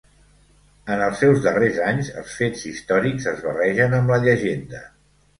En 0.93 1.01
els 1.07 1.19
seus 1.23 1.41
darrers 1.41 1.75
anys, 1.87 2.09
els 2.21 2.31
fets 2.37 2.63
històrics 2.69 3.27
es 3.33 3.43
barregen 3.49 3.93
amb 3.99 4.13
la 4.15 4.19
llegenda. 4.25 4.81